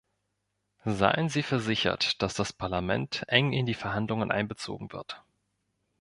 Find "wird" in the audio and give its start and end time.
4.91-5.21